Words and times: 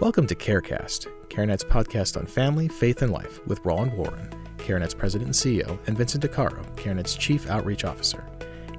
Welcome 0.00 0.26
to 0.28 0.34
CareCast, 0.34 1.08
CareNet's 1.28 1.62
podcast 1.62 2.16
on 2.16 2.24
family, 2.24 2.68
faith, 2.68 3.02
and 3.02 3.12
life 3.12 3.46
with 3.46 3.60
Roland 3.66 3.92
Warren, 3.92 4.30
CareNet's 4.56 4.94
president 4.94 5.26
and 5.26 5.34
CEO, 5.34 5.78
and 5.86 5.98
Vincent 5.98 6.24
DiCaro, 6.24 6.64
CareNet's 6.74 7.14
chief 7.14 7.50
outreach 7.50 7.84
officer. 7.84 8.24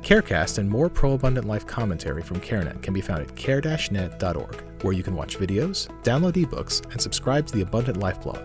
CareCast 0.01 0.57
and 0.57 0.67
more 0.67 0.89
pro 0.89 1.11
abundant 1.11 1.45
life 1.45 1.67
commentary 1.67 2.23
from 2.23 2.41
CareNet 2.41 2.81
can 2.81 2.91
be 2.91 3.01
found 3.01 3.21
at 3.21 3.35
care-net.org, 3.35 4.63
where 4.81 4.93
you 4.93 5.03
can 5.03 5.15
watch 5.15 5.37
videos, 5.37 5.87
download 6.01 6.33
ebooks, 6.33 6.83
and 6.91 6.99
subscribe 6.99 7.45
to 7.45 7.53
the 7.53 7.61
Abundant 7.61 7.97
Life 7.97 8.19
blog. 8.23 8.41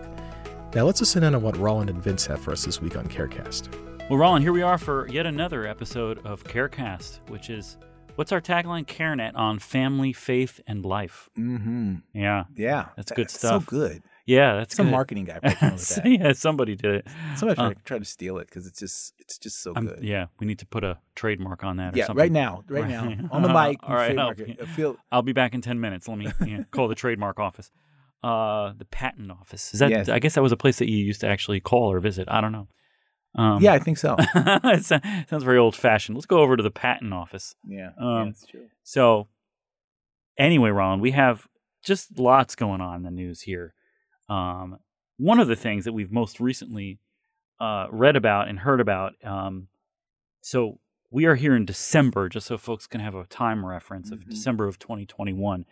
Now 0.75 0.83
let's 0.83 0.99
listen 0.99 1.23
in 1.23 1.33
on 1.33 1.41
what 1.41 1.57
Roland 1.57 1.89
and 1.89 1.99
Vince 1.99 2.27
have 2.27 2.41
for 2.41 2.51
us 2.51 2.63
this 2.63 2.79
week 2.79 2.95
on 2.95 3.07
CareCast. 3.07 3.73
Well, 4.07 4.19
Roland, 4.19 4.43
here 4.43 4.53
we 4.53 4.61
are 4.61 4.77
for 4.77 5.07
yet 5.09 5.25
another 5.25 5.65
episode 5.65 6.23
of 6.27 6.43
CareCast, 6.43 7.21
which 7.29 7.49
is 7.49 7.79
what's 8.17 8.31
our 8.31 8.41
tagline? 8.41 8.85
CareNet 8.85 9.31
on 9.35 9.59
family, 9.59 10.11
faith, 10.13 10.59
and 10.67 10.85
life. 10.85 11.29
Mm-hmm. 11.37 11.95
Yeah, 12.13 12.43
Yeah, 12.55 12.87
That's 12.97 13.11
good 13.11 13.29
So 13.31 13.37
stuff. 13.47 13.65
good. 13.67 14.03
yeah, 14.25 14.55
that's 14.57 14.75
Some 14.75 14.87
good. 14.87 14.91
marketing 14.91 15.25
guy 15.25 15.39
probably 15.39 15.55
came 15.55 15.67
up 15.69 15.73
with 15.75 15.87
that. 15.95 16.05
yeah, 16.19 16.33
somebody 16.33 16.75
did 16.75 16.91
it. 16.95 17.07
Somebody 17.37 17.61
Uh, 17.61 17.73
tried, 17.85 17.99
to 17.99 18.05
steal 18.05 18.37
it 18.39 18.47
because 18.47 18.67
it's 18.67 18.79
just 18.79 19.13
it's 19.19 19.37
just 19.37 19.61
so 19.63 19.73
good. 19.73 19.99
yeah, 20.03 20.25
we 20.39 20.45
need 20.47 20.59
to 20.59 20.65
put 20.65 20.83
a 20.83 20.97
trademark 21.15 21.63
on 21.63 21.77
that. 21.77 21.93
Or 21.93 21.97
Yeah, 21.97 22.07
something. 22.07 22.21
right 22.21 22.31
now, 22.31 22.63
right, 22.67 22.81
Right. 22.83 22.89
now 22.89 23.29
on 23.31 23.41
the 23.41 23.47
mic. 23.49 23.77
All 23.83 23.95
right, 23.95 24.17
I'll-. 24.17 24.33
Feel 24.75 24.97
I'll 25.11 25.21
be 25.21 25.33
back 25.33 25.53
in 25.53 25.61
ten 25.61 25.79
minutes. 25.79 26.07
Let 26.07 26.17
me 26.17 26.27
yeah, 26.45 26.63
call 26.71 26.87
the 26.87 26.95
trademark 26.95 27.39
office. 27.39 27.71
Uh, 28.23 28.73
the 28.75 28.83
patent 28.85 29.29
office. 29.31 29.73
Is 29.73 29.79
that? 29.79 29.91
Yes. 29.91 30.09
I 30.09 30.17
guess 30.19 30.33
that 30.33 30.41
was 30.41 30.51
a 30.51 30.57
place 30.57 30.79
that 30.79 30.89
you 30.89 30.97
used 30.97 31.21
to 31.21 31.27
actually 31.27 31.59
call 31.59 31.91
or 31.91 31.99
visit. 31.99 32.27
I 32.29 32.41
don't 32.41 32.51
know. 32.51 32.67
Um, 33.37 33.61
yeah, 33.61 33.73
I 33.73 33.79
think 33.79 33.97
so. 33.99 34.15
it 34.19 34.83
sounds 34.83 35.43
very 35.43 35.57
old 35.59 35.75
fashioned. 35.75 36.15
Let's 36.17 36.25
go 36.25 36.39
over 36.39 36.57
to 36.57 36.63
the 36.63 36.71
patent 36.71 37.13
office. 37.13 37.55
Yeah, 37.67 37.91
Um, 37.99 38.23
yeah, 38.23 38.29
it's 38.29 38.45
true. 38.45 38.65
So, 38.83 39.27
anyway, 40.37 40.69
Roland, 40.71 41.01
we 41.01 41.11
have 41.11 41.47
just 41.83 42.17
lots 42.19 42.55
going 42.55 42.81
on 42.81 42.97
in 42.97 43.03
the 43.03 43.11
news 43.11 43.41
here. 43.41 43.73
Um, 44.27 44.79
one 45.17 45.39
of 45.39 45.47
the 45.47 45.55
things 45.55 45.85
that 45.85 45.93
we've 45.93 46.11
most 46.11 46.39
recently 46.39 46.99
uh, 47.59 47.87
read 47.91 48.15
about 48.15 48.47
and 48.47 48.59
heard 48.59 48.81
about. 48.81 49.13
Um, 49.23 49.67
so, 50.41 50.79
we 51.09 51.25
are 51.25 51.35
here 51.35 51.55
in 51.55 51.63
December, 51.65 52.27
just 52.29 52.47
so 52.47 52.57
folks 52.57 52.85
can 52.85 52.99
have 53.01 53.15
a 53.15 53.23
time 53.25 53.65
reference 53.65 54.11
of 54.11 54.19
Mhm. 54.25 54.29
December 54.29 54.67
of 54.67 54.77
2021. 54.77 55.65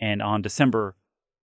And 0.00 0.22
on 0.22 0.40
December 0.40 0.96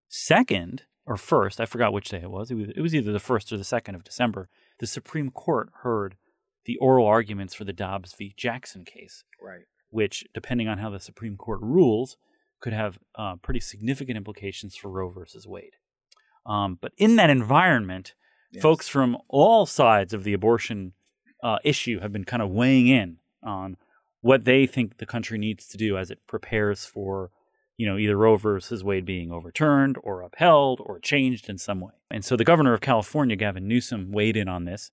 2nd 0.09 0.81
or 1.05 1.15
1st, 1.15 1.59
I 1.59 1.65
forgot 1.65 1.93
which 1.93 2.09
day 2.09 2.21
it 2.21 2.31
was. 2.31 2.49
It 2.49 2.55
was, 2.55 2.69
it 2.69 2.81
was 2.81 2.95
either 2.95 3.11
the 3.11 3.19
1st 3.19 3.51
or 3.51 3.57
the 3.57 3.63
2nd 3.63 3.93
of 3.95 4.03
December. 4.03 4.49
The 4.79 4.87
Supreme 4.87 5.31
Court 5.31 5.69
heard 5.83 6.15
the 6.65 6.77
oral 6.77 7.05
arguments 7.07 7.53
for 7.53 7.63
the 7.63 7.73
Dobbs 7.73 8.13
v. 8.13 8.33
Jackson 8.35 8.83
case 8.85 9.23
Right. 9.41 9.63
which, 9.89 10.25
depending 10.33 10.67
on 10.67 10.79
how 10.79 10.89
the 10.89 10.99
Supreme 10.99 11.37
Court 11.37 11.61
rules, 11.61 12.17
could 12.59 12.73
have 12.73 12.97
uh, 13.15 13.35
pretty 13.37 13.59
significant 13.59 14.17
implications 14.17 14.75
for 14.75 14.89
Roe 14.89 15.09
versus 15.09 15.45
Wade. 15.47 15.75
Um, 16.45 16.77
but 16.81 16.91
in 16.97 17.15
that 17.17 17.29
environment, 17.29 18.13
Yes. 18.51 18.61
folks 18.61 18.87
from 18.87 19.17
all 19.27 19.65
sides 19.65 20.13
of 20.13 20.23
the 20.23 20.33
abortion 20.33 20.93
uh, 21.43 21.57
issue 21.63 21.99
have 21.99 22.11
been 22.13 22.23
kind 22.23 22.41
of 22.41 22.49
weighing 22.49 22.87
in 22.87 23.17
on 23.43 23.77
what 24.21 24.45
they 24.45 24.65
think 24.65 24.97
the 24.97 25.05
country 25.05 25.37
needs 25.37 25.67
to 25.67 25.77
do 25.77 25.97
as 25.97 26.09
it 26.09 26.19
prepares 26.27 26.85
for, 26.85 27.29
you 27.77 27.85
know, 27.85 27.97
either 27.97 28.15
Roe 28.15 28.37
versus 28.37 28.83
Wade 28.83 29.05
being 29.05 29.31
overturned 29.31 29.97
or 30.01 30.21
upheld 30.21 30.81
or 30.83 30.99
changed 30.99 31.49
in 31.49 31.57
some 31.57 31.81
way. 31.81 31.93
And 32.09 32.23
so 32.23 32.35
the 32.35 32.45
governor 32.45 32.73
of 32.73 32.81
California, 32.81 33.35
Gavin 33.35 33.67
Newsom, 33.67 34.11
weighed 34.11 34.37
in 34.37 34.47
on 34.47 34.65
this 34.65 34.91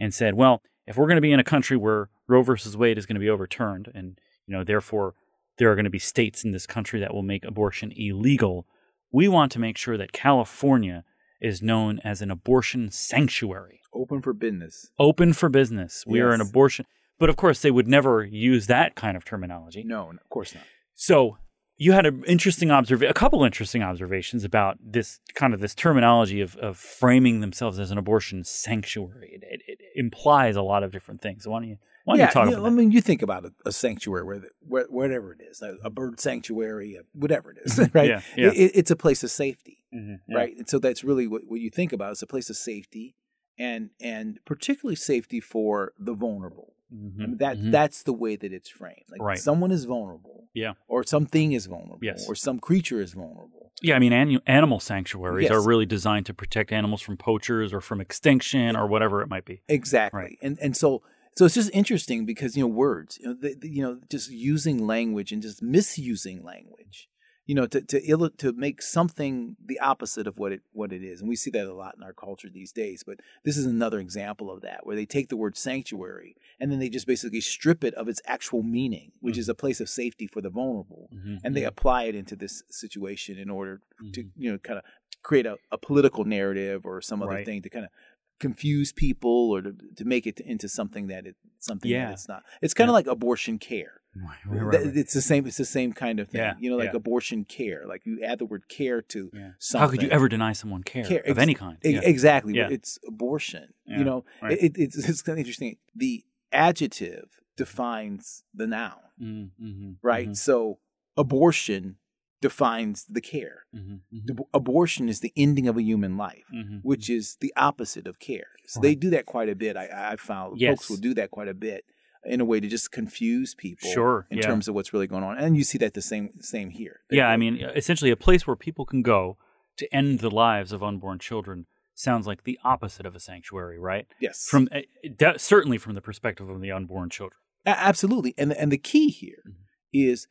and 0.00 0.14
said, 0.14 0.34
well, 0.34 0.62
if 0.86 0.96
we're 0.96 1.06
going 1.06 1.16
to 1.16 1.22
be 1.22 1.32
in 1.32 1.40
a 1.40 1.44
country 1.44 1.76
where 1.76 2.08
Roe 2.26 2.42
versus 2.42 2.76
Wade 2.76 2.98
is 2.98 3.06
going 3.06 3.16
to 3.16 3.20
be 3.20 3.30
overturned 3.30 3.90
and, 3.94 4.18
you 4.46 4.56
know, 4.56 4.64
therefore 4.64 5.14
there 5.58 5.70
are 5.70 5.74
going 5.74 5.84
to 5.84 5.90
be 5.90 5.98
states 5.98 6.44
in 6.44 6.52
this 6.52 6.66
country 6.66 6.98
that 7.00 7.14
will 7.14 7.22
make 7.22 7.44
abortion 7.44 7.92
illegal, 7.94 8.66
we 9.12 9.28
want 9.28 9.52
to 9.52 9.58
make 9.58 9.76
sure 9.76 9.98
that 9.98 10.12
California 10.12 11.04
is 11.40 11.60
known 11.60 12.00
as 12.02 12.22
an 12.22 12.30
abortion 12.30 12.90
sanctuary 12.90 13.80
Open 13.92 14.22
for 14.22 14.32
business. 14.32 14.90
open 14.98 15.34
for 15.34 15.50
business. 15.50 16.04
We 16.06 16.20
are 16.20 16.32
an 16.32 16.40
abortion. 16.40 16.86
But 17.18 17.28
of 17.28 17.36
course, 17.36 17.60
they 17.60 17.70
would 17.70 17.86
never 17.86 18.24
use 18.24 18.66
that 18.68 18.94
kind 18.94 19.16
of 19.16 19.24
terminology. 19.24 19.84
No, 19.84 20.10
of 20.10 20.30
course 20.30 20.54
not. 20.54 20.64
So 20.94 21.36
you 21.84 21.90
had 21.92 22.06
an 22.06 22.22
interesting 22.34 22.68
observa- 22.68 23.10
a 23.10 23.14
couple 23.22 23.42
interesting 23.44 23.82
observations 23.82 24.42
about 24.44 24.74
this 24.80 25.08
kind 25.34 25.52
of 25.54 25.60
this 25.60 25.74
terminology 25.74 26.40
of, 26.40 26.56
of 26.56 26.76
framing 26.76 27.40
themselves 27.40 27.78
as 27.78 27.90
an 27.90 27.98
abortion 27.98 28.44
sanctuary. 28.44 29.30
It, 29.36 29.42
it, 29.54 29.60
it 29.72 29.78
implies 29.94 30.54
a 30.56 30.62
lot 30.62 30.82
of 30.84 30.92
different 30.92 31.20
things. 31.20 31.46
Why 31.46 31.60
don't 31.60 31.68
you, 31.70 31.78
why 32.04 32.14
don't 32.14 32.20
yeah, 32.20 32.26
you 32.26 32.32
talk 32.32 32.44
you 32.46 32.52
about 32.52 32.62
know, 32.62 32.66
I 32.66 32.70
mean, 32.70 32.90
you 32.92 33.00
think 33.00 33.22
about 33.22 33.44
a, 33.46 33.52
a 33.66 33.72
sanctuary, 33.72 34.24
where, 34.24 34.42
where 34.60 34.86
whatever 34.88 35.32
it 35.32 35.40
is, 35.50 35.60
a, 35.62 35.76
a 35.84 35.90
bird 35.90 36.20
sanctuary, 36.20 36.96
a, 36.96 37.02
whatever 37.18 37.50
it 37.52 37.58
is, 37.64 37.78
right? 37.94 38.08
Yeah, 38.08 38.20
yeah. 38.36 38.48
It, 38.48 38.54
it- 38.56 38.72
it's 38.74 38.90
a 38.90 38.96
place 38.96 39.22
of 39.24 39.30
safety. 39.30 39.78
Mhm, 39.94 40.20
yeah. 40.28 40.36
right? 40.38 40.56
And 40.56 40.68
so 40.68 40.78
that's 40.78 41.02
really 41.04 41.26
what, 41.26 41.42
what 41.46 41.60
you 41.60 41.70
think 41.70 41.92
about. 41.92 42.12
It's 42.12 42.22
a 42.22 42.26
place 42.26 42.48
of 42.48 42.56
safety, 42.56 43.14
and 43.58 43.90
and 44.00 44.38
particularly 44.46 44.96
safety 44.96 45.38
for 45.40 45.92
the 45.98 46.14
vulnerable. 46.14 46.74
Mhm, 46.92 47.22
I 47.22 47.26
mean, 47.26 47.36
that 47.38 47.56
mhm. 47.58 47.70
that's 47.70 48.02
the 48.02 48.12
way 48.12 48.36
that 48.36 48.52
it's 48.52 48.68
framed. 48.68 49.04
Like 49.10 49.20
Right. 49.22 49.38
someone 49.38 49.70
is 49.72 49.84
vulnerable, 49.84 50.48
Yeah. 50.54 50.74
or 50.88 51.04
something 51.04 51.52
is 51.52 51.66
vulnerable, 51.66 51.98
Yes. 52.02 52.26
or 52.28 52.34
some 52.34 52.58
creature 52.60 53.00
is 53.00 53.12
vulnerable. 53.14 53.72
Yeah, 53.80 53.96
I 53.96 53.98
mean, 53.98 54.12
anu- 54.12 54.40
animal 54.46 54.78
sanctuaries 54.78 55.44
Yes. 55.44 55.52
are 55.52 55.66
really 55.66 55.86
designed 55.86 56.26
to 56.26 56.34
protect 56.34 56.70
animals 56.72 57.00
from 57.02 57.16
poachers 57.16 57.72
or 57.72 57.80
from 57.80 58.00
extinction 58.00 58.76
or 58.76 58.86
whatever 58.86 59.22
it 59.22 59.28
might 59.28 59.44
be. 59.44 59.62
Exactly, 59.68 60.20
Right. 60.20 60.38
and 60.42 60.58
and 60.60 60.76
so 60.76 61.02
so 61.34 61.46
it's 61.46 61.54
just 61.54 61.70
interesting 61.72 62.26
because 62.26 62.56
you 62.56 62.62
know 62.62 62.68
words, 62.68 63.18
you 63.18 63.26
know, 63.28 63.34
the, 63.34 63.54
the- 63.58 63.70
you 63.70 63.82
know, 63.82 63.98
just 64.10 64.30
using 64.30 64.86
language 64.86 65.32
and 65.32 65.40
just 65.40 65.62
misusing 65.62 66.42
language. 66.44 67.08
You 67.44 67.56
know, 67.56 67.66
to 67.66 67.80
to 67.80 68.00
illu- 68.00 68.36
to 68.38 68.52
make 68.52 68.80
something 68.80 69.56
the 69.64 69.80
opposite 69.80 70.28
of 70.28 70.38
what 70.38 70.52
it 70.52 70.62
what 70.72 70.92
it 70.92 71.02
is, 71.02 71.20
and 71.20 71.28
we 71.28 71.34
see 71.34 71.50
that 71.50 71.66
a 71.66 71.74
lot 71.74 71.96
in 71.96 72.02
our 72.04 72.12
culture 72.12 72.48
these 72.48 72.70
days. 72.70 73.02
But 73.04 73.18
this 73.44 73.56
is 73.56 73.66
another 73.66 73.98
example 73.98 74.48
of 74.48 74.60
that, 74.62 74.86
where 74.86 74.94
they 74.94 75.06
take 75.06 75.28
the 75.28 75.36
word 75.36 75.56
sanctuary 75.56 76.36
and 76.60 76.70
then 76.70 76.78
they 76.78 76.88
just 76.88 77.06
basically 77.06 77.40
strip 77.40 77.82
it 77.82 77.94
of 77.94 78.06
its 78.08 78.22
actual 78.26 78.62
meaning, 78.62 79.10
which 79.20 79.36
is 79.36 79.48
a 79.48 79.54
place 79.56 79.80
of 79.80 79.88
safety 79.88 80.28
for 80.28 80.40
the 80.40 80.50
vulnerable, 80.50 81.10
Mhm, 81.12 81.40
and 81.42 81.56
they 81.56 81.62
mhm. 81.62 81.66
apply 81.68 82.04
it 82.04 82.14
into 82.14 82.36
this 82.36 82.62
situation 82.70 83.36
in 83.38 83.50
order 83.50 83.80
to 84.12 84.22
Mhm. 84.22 84.30
you 84.36 84.52
know 84.52 84.58
kind 84.58 84.78
of 84.78 84.84
create 85.22 85.46
a, 85.46 85.56
a 85.72 85.78
political 85.78 86.24
narrative 86.24 86.86
or 86.86 87.00
some 87.02 87.22
other 87.22 87.32
Right. 87.32 87.46
thing 87.46 87.62
to 87.62 87.68
kind 87.70 87.84
of 87.84 87.90
confuse 88.38 88.92
people 88.92 89.50
or 89.50 89.62
to, 89.62 89.72
to 89.96 90.04
make 90.04 90.26
it 90.28 90.38
into 90.40 90.68
something 90.68 91.08
that 91.08 91.26
it 91.26 91.36
something 91.58 91.90
Yeah. 91.90 92.06
that 92.06 92.12
it's 92.14 92.28
not. 92.28 92.44
It's 92.60 92.74
kind 92.74 92.88
of 92.88 92.92
Yeah. 92.92 92.98
like 92.98 93.06
abortion 93.08 93.58
care. 93.58 94.00
Right, 94.14 94.36
right, 94.44 94.52
Th- 94.52 94.62
right, 94.62 94.84
right. 94.86 94.96
It's 94.96 95.14
the 95.14 95.22
same. 95.22 95.46
It's 95.46 95.56
the 95.56 95.64
same 95.64 95.92
kind 95.94 96.20
of 96.20 96.28
thing. 96.28 96.40
Yeah, 96.40 96.54
You 96.58 96.68
know, 96.70 96.76
like 96.76 96.90
yeah. 96.90 96.96
abortion 96.96 97.44
care. 97.44 97.84
Like 97.86 98.04
you 98.04 98.22
add 98.22 98.38
the 98.40 98.44
word 98.44 98.68
care 98.68 99.00
to 99.00 99.30
Yeah. 99.32 99.50
something. 99.58 99.80
How 99.86 99.90
could 99.90 100.02
you 100.02 100.10
ever 100.10 100.28
deny 100.28 100.52
someone 100.52 100.82
care, 100.82 101.04
Care, 101.04 101.20
of 101.20 101.38
ex- 101.38 101.38
any 101.38 101.54
kind? 101.54 101.78
E- 101.84 101.90
Yeah. 101.94 102.00
Exactly. 102.02 102.52
Yeah. 102.54 102.68
It's 102.70 102.98
abortion. 103.08 103.72
Yeah, 103.86 103.98
You 103.98 104.04
know, 104.04 104.24
right. 104.42 104.58
it, 104.60 104.72
it's 104.76 104.96
it's 105.08 105.22
kind 105.22 105.36
of 105.36 105.38
interesting. 105.38 105.76
The 105.96 106.24
adjective 106.52 107.40
defines 107.56 108.44
the 108.54 108.66
noun, 108.66 108.98
Mm, 109.20 109.50
mhm, 109.62 109.96
right? 110.02 110.28
mhm, 110.30 110.36
So 110.36 110.78
abortion 111.16 111.96
defines 112.40 113.04
the 113.04 113.20
care. 113.20 113.64
mhm, 113.74 114.00
mhm, 114.12 114.26
The- 114.26 114.44
abortion 114.52 115.08
is 115.08 115.20
the 115.20 115.32
ending 115.36 115.68
of 115.68 115.76
a 115.76 115.82
human 115.82 116.16
life. 116.16 116.44
mhm. 116.52 116.80
which 116.82 117.08
is 117.08 117.36
the 117.40 117.52
opposite 117.56 118.06
of 118.06 118.18
care. 118.18 118.48
So 118.66 118.78
Right. 118.80 118.82
they 118.82 118.94
do 118.96 119.10
that 119.10 119.26
quite 119.26 119.48
a 119.48 119.54
bit. 119.54 119.76
I, 119.76 120.12
I 120.12 120.16
found 120.16 120.60
Yes. 120.60 120.70
folks 120.78 120.90
will 120.90 120.96
do 121.08 121.14
that 121.14 121.30
quite 121.30 121.48
a 121.48 121.54
bit 121.54 121.84
in 122.24 122.40
a 122.40 122.44
way 122.44 122.60
to 122.60 122.68
just 122.68 122.92
confuse 122.92 123.54
people 123.54 123.90
Sure, 123.90 124.26
in 124.30 124.38
yeah. 124.38 124.44
terms 124.46 124.68
of 124.68 124.74
what's 124.74 124.92
really 124.92 125.06
going 125.06 125.24
on. 125.24 125.38
And 125.38 125.56
you 125.56 125.64
see 125.64 125.78
that 125.78 125.94
the 125.94 126.02
same 126.02 126.30
same 126.40 126.70
here. 126.70 127.00
They- 127.10 127.16
Yeah, 127.18 127.28
I 127.28 127.36
mean, 127.36 127.56
essentially, 127.56 128.10
a 128.10 128.16
place 128.16 128.46
where 128.46 128.56
people 128.56 128.84
can 128.86 129.02
go 129.02 129.36
to 129.78 129.92
end 129.94 130.20
the 130.20 130.30
lives 130.30 130.72
of 130.72 130.82
unborn 130.82 131.18
children 131.18 131.66
sounds 131.94 132.26
like 132.26 132.44
the 132.44 132.58
opposite 132.64 133.06
of 133.06 133.14
a 133.16 133.20
sanctuary, 133.20 133.78
right? 133.78 134.06
yes, 134.20 134.46
From 134.48 134.68
uh, 134.72 135.32
certainly 135.36 135.78
from 135.78 135.94
the 135.94 136.00
perspective 136.00 136.48
of 136.48 136.60
the 136.60 136.70
unborn 136.72 137.10
children. 137.10 137.38
Absolutely. 137.66 138.34
And 138.38 138.50
the, 138.50 138.60
and 138.60 138.72
the 138.72 138.78
key 138.78 139.08
here 139.08 139.42
Mhm. 139.46 139.54
is 139.92 140.26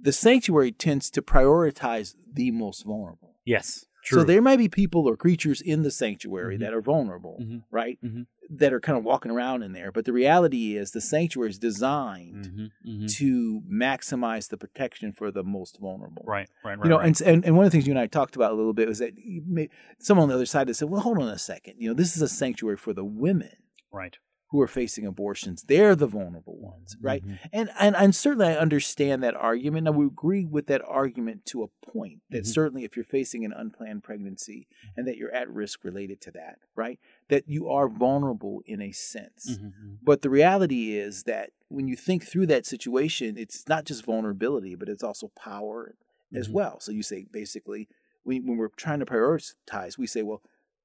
the 0.00 0.12
sanctuary 0.12 0.72
tends 0.72 1.10
to 1.10 1.22
prioritize 1.22 2.14
the 2.30 2.50
most 2.50 2.84
vulnerable. 2.84 3.36
Yes, 3.44 3.86
true. 4.06 4.20
So 4.20 4.24
there 4.24 4.40
might 4.40 4.58
be 4.58 4.68
people 4.68 5.08
or 5.08 5.16
creatures 5.16 5.60
in 5.60 5.82
the 5.82 5.90
sanctuary 5.90 6.56
Mhm. 6.56 6.60
that 6.60 6.72
are 6.74 6.80
vulnerable, 6.80 7.38
Mhm. 7.42 7.62
right? 7.70 7.98
Mhm. 8.02 8.26
That 8.48 8.72
are 8.72 8.80
kind 8.80 8.96
of 8.96 9.04
walking 9.04 9.30
around 9.32 9.62
in 9.62 9.72
there. 9.72 9.90
But 9.92 10.04
the 10.04 10.12
reality 10.12 10.76
is 10.76 10.92
the 10.92 11.00
sanctuary 11.00 11.50
is 11.50 11.58
designed 11.58 12.44
Mhm, 12.46 12.70
mhm. 12.86 13.16
to 13.18 13.62
maximize 13.70 14.48
the 14.48 14.56
protection 14.56 15.12
for 15.12 15.30
the 15.30 15.42
most 15.42 15.78
vulnerable. 15.80 16.24
Right, 16.26 16.48
right, 16.64 16.78
right. 16.78 16.84
you 16.84 16.88
know, 16.90 16.98
right. 16.98 17.20
and, 17.20 17.44
and 17.44 17.56
one 17.56 17.66
of 17.66 17.70
the 17.72 17.76
things 17.76 17.86
you 17.86 17.92
and 17.92 17.98
I 17.98 18.06
talked 18.06 18.36
about 18.36 18.52
a 18.52 18.54
little 18.54 18.72
bit 18.72 18.88
was 18.88 18.98
that 19.00 19.18
you 19.18 19.42
may, 19.46 19.68
someone 19.98 20.24
on 20.24 20.28
the 20.28 20.34
other 20.36 20.46
side 20.46 20.74
said, 20.76 20.88
"Well, 20.88 21.00
hold 21.02 21.18
on 21.18 21.28
a 21.28 21.38
second. 21.38 21.74
You 21.78 21.88
know, 21.88 21.94
this 21.94 22.14
is 22.16 22.22
a 22.22 22.28
sanctuary 22.28 22.76
for 22.76 22.92
the 22.92 23.04
women 23.04 23.56
right. 23.92 24.16
Who 24.56 24.62
are 24.62 24.66
facing 24.68 25.04
abortions. 25.06 25.64
They're 25.64 25.94
the 25.94 26.06
vulnerable 26.06 26.56
ones, 26.56 26.96
right?" 27.00 27.22
Mhm. 27.24 27.38
And 27.52 27.70
and 27.78 27.94
and 27.94 28.14
certainly 28.14 28.46
I 28.48 28.56
understand 28.56 29.22
that 29.22 29.34
argument. 29.36 29.86
I 29.86 29.90
would 29.90 30.06
agree 30.06 30.44
with 30.46 30.66
that 30.68 30.82
argument 30.82 31.44
to 31.46 31.62
a 31.62 31.68
point. 31.86 32.22
That 32.30 32.44
Mhm. 32.44 32.46
certainly, 32.46 32.84
if 32.84 32.96
you're 32.96 33.04
facing 33.04 33.44
an 33.44 33.52
unplanned 33.52 34.02
pregnancy 34.02 34.66
and 34.96 35.06
that 35.06 35.16
you're 35.18 35.32
at 35.34 35.50
risk 35.50 35.84
related 35.84 36.20
to 36.22 36.30
that, 36.32 36.58
right, 36.74 36.98
that 37.28 37.48
you 37.48 37.68
are 37.68 37.88
vulnerable 37.88 38.62
in 38.64 38.80
a 38.80 38.92
sense. 38.92 39.58
Mhm, 39.58 39.72
mhm. 39.74 39.98
But 40.02 40.22
the 40.22 40.30
reality 40.30 40.96
is 40.96 41.24
that 41.24 41.50
when 41.68 41.86
you 41.88 41.96
think 41.96 42.24
through 42.24 42.46
that 42.46 42.64
situation, 42.64 43.36
it's 43.36 43.68
not 43.68 43.84
just 43.84 44.04
vulnerability, 44.04 44.74
but 44.74 44.88
it's 44.88 45.02
also 45.04 45.28
power 45.36 45.96
as 46.34 46.48
Mhm. 46.48 46.52
well. 46.52 46.80
So 46.80 46.92
you 46.92 47.02
say 47.02 47.26
basically, 47.30 47.88
when, 48.22 48.46
when 48.46 48.56
we're 48.56 48.68
trying 48.68 49.00
to 49.00 49.06
prioritize, 49.06 49.98
we 49.98 50.06
say, 50.06 50.22
well, 50.22 50.42